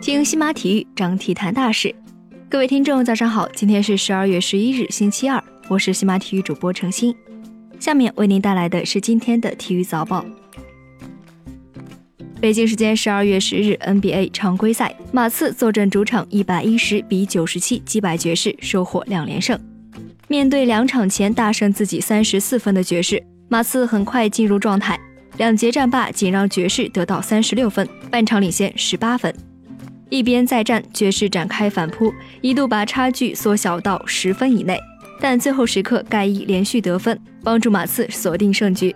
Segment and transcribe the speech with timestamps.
[0.00, 1.94] 听西马体育，张体坛大事。
[2.48, 7.14] 各位听众，早上好，今天是十二月十一日，星期二，我是西马体育主播程鑫。
[7.78, 10.24] 下面为您带来的是今天的体育早报。
[12.40, 19.58] 北京时间十二月十日，NBA 常规赛，马刺坐镇主场，一百一十比九十七击败爵士，收获两连胜。
[20.26, 24.98] 面对两场前大胜自己三十四分的爵士，马刺很快进入状态，
[25.40, 29.34] 两节战罢仅让爵士得到三十六分，半场领先十八分。
[30.10, 32.12] 一边再战，爵士展开反扑，
[32.42, 34.78] 一度把差距缩小到十分以内，
[35.18, 38.94] 但最后时刻盖伊连续得分，帮助马刺锁定胜局。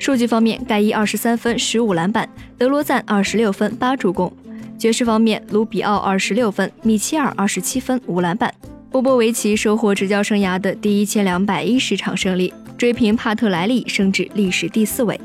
[0.00, 2.26] 数据方面，盖伊二十三分、十五篮板；
[2.58, 4.32] 德罗赞二十六分、八助攻。
[4.76, 8.52] 爵士方面，卢比奥二十六分，米切尔二十七分、五篮板。
[8.90, 15.20] 波波维奇收获执教生涯的第一千两百一十场胜利，追平帕特莱利，升至历史第四位。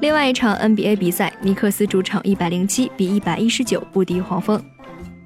[0.00, 4.58] 另外一场 NBA 比赛，尼克斯主场一百零七比一百一十九不敌黄蜂。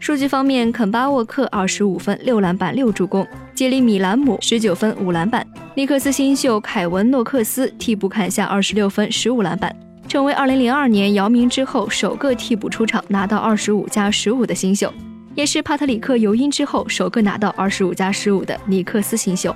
[0.00, 5.46] 数据方面，肯巴沃克二十五分、六篮板、六助攻；杰里米兰姆十九分、五篮板。
[5.76, 9.74] 尼克斯新秀凯文诺克斯替补砍下二十六分、十五篮板，
[10.08, 14.92] 成为二零零二年姚明之后首个替补出场拿到二十五加十五的新秀，
[15.36, 19.54] 也是帕特里克尤因之后首个拿到二十五加十五的尼克斯新秀。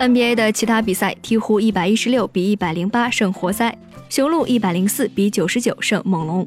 [0.00, 3.76] NBA 的其他比赛，鹈鹕一百一十六比一百零八胜活塞，
[4.12, 6.46] 雄鹿一百零四比九十九胜猛龙。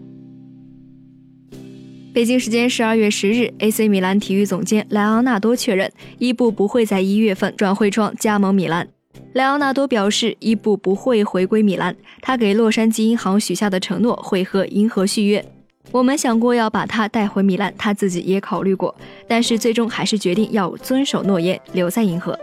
[2.14, 8.88] 北京时间十二月十日，AC 米兰体育总监莱昂纳多确认，伊布不会在一月份转会窗加盟米兰。
[9.34, 15.44] 莱昂纳多表示，伊布不会回归米兰，他给洛杉矶银行许下的承诺会和银河续约。
[15.92, 18.94] 我们想过要把他带回米兰，他自己也考虑过，
[19.28, 22.38] 但是最终还是决定要遵守诺言，留在银河。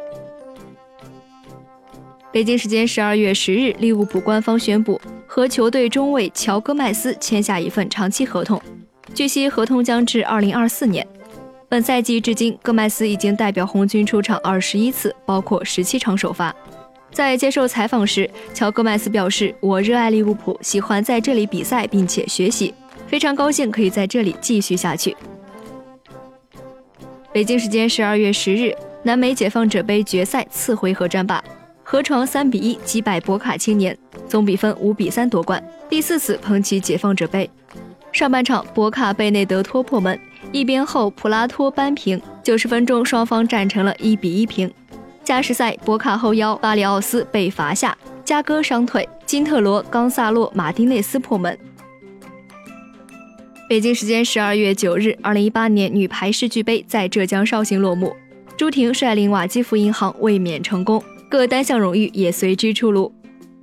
[2.32, 8.58] 北京时间十二月十日，利物浦官方宣布和球队中卫乔戈麦斯签下一份长期合同。
[9.12, 11.06] 据悉，合同将至二零二四年。
[11.68, 16.54] 本赛季至今，戈麦斯已经代表红军出场二十一次，包括十七场首发。
[17.10, 22.72] 在接受采访时，乔戈麦斯表示：“我热爱利物浦，喜欢在这里比赛，并且学习，
[23.06, 25.14] 非常高兴可以在这里继续下去。”
[27.30, 31.44] 北京时间十二月十日，南美解放者杯决赛次回合战罢，
[31.92, 33.94] 河床三比一击败博卡青年，
[34.26, 37.50] 总比分五比三夺冠，第四次捧起解放者杯。
[38.12, 40.18] 上半场，博卡贝内德托破门，
[40.52, 42.18] 一边后普拉托扳平。
[42.42, 44.72] 九十分钟，双方战成了一比一平。
[45.22, 47.94] 加时赛，博卡后腰巴里奥斯被罚下，
[48.24, 51.58] 加戈伤退，金特罗、冈萨洛、马丁内斯破门。
[53.68, 58.16] 北京时间十二月九日，二零一八年女排世俱杯在浙江绍兴落幕，
[58.56, 63.10] 朱婷率领瓦基弗银行卫冕成功，各单项荣誉也随之出炉。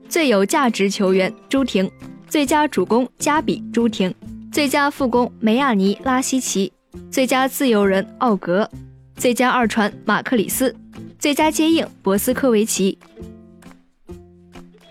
[0.07, 1.87] 最有价值球员朱婷，
[2.27, 4.11] 最佳主攻加比朱婷。
[4.51, 6.73] 最佳副攻梅亚尼拉希奇，
[7.11, 8.67] 最佳自由人奥格，
[9.15, 10.75] 最佳二传马克里斯，
[11.19, 12.97] 最佳接应博斯科维奇。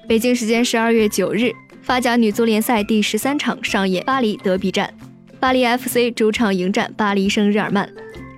[0.06, 1.50] 北京时间十二月九日，
[1.82, 4.94] 法甲女足联赛第十三场上演巴黎德比战，
[5.40, 7.90] 巴黎 FC 主场迎战巴黎圣日耳曼。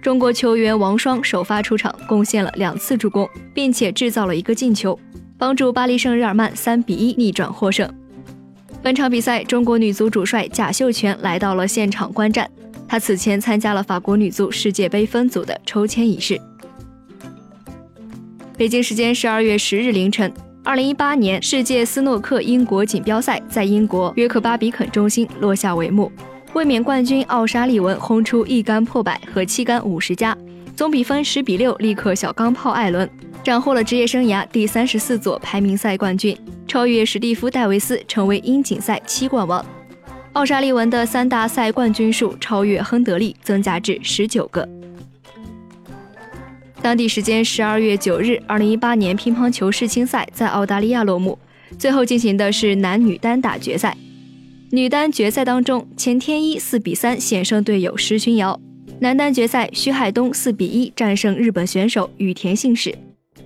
[0.03, 4.99] 中国球员王霜首发出场，贡献了两次助攻，并且制造了一个进球，
[5.37, 7.88] 帮助巴黎圣日耳曼三比一逆转获胜。
[8.83, 12.50] 本场比赛，中国女足主帅贾秀全来到了现场观战。
[12.89, 16.41] 她此前参加了法国女足世界杯分组的抽签仪式。
[18.56, 20.33] 北京时间十二月十日凌晨，
[20.65, 26.10] 二零一八年世界斯诺克英国锦标赛在英国约克巴比肯中心落下帷幕。
[26.53, 30.37] 卫冕冠军奥沙利文轰出一杆破百和七杆五十加，
[30.75, 33.09] 总比分十比六力克小钢炮艾伦。
[33.43, 39.65] 斩获了职业生涯第三十四座排名赛冠军，超越史蒂夫·戴维斯，成为英锦赛七冠王。
[40.33, 44.69] 奥沙利文的三大赛冠军数超越亨德利，增加至十九个。
[46.83, 51.39] 当地时间十二月九日，二零一八年乒乓球世青赛在澳大利亚落幕，
[51.78, 53.97] 最后进行的是男女单打决赛。
[54.72, 58.57] 女单决赛当中，钱天一四比三险胜队友石群瑶；
[59.01, 62.95] 男单决赛，徐海东四比一战胜日本选手羽田信史。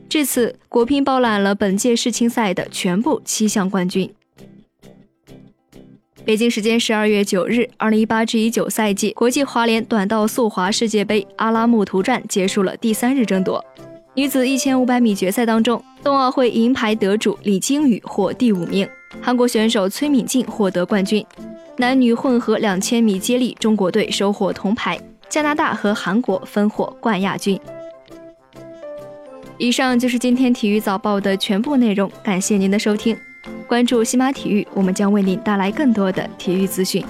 [0.06, 4.11] 至此，国乒包揽了本届世青赛的全部七项冠军。
[6.26, 13.65] 北京时间十二月九日，二零一八至一九赛季国际滑联短道速滑世界杯阿拉木图站结束了第三日争夺。
[14.15, 18.87] 女子一千五百米决赛当中，冬奥会银牌得主李金宇获第五名，
[19.20, 21.25] 韩国选手崔敏静获得冠军。
[21.76, 27.58] 男女混合两千米接力，中国队收获铜牌，加拿大和韩国分获冠亚军。
[29.58, 33.16] 以上就是今天体育早报的全部内容，感谢您的收听。
[33.66, 37.05] 关注西马体育，我们将为您带来更多的体育资讯。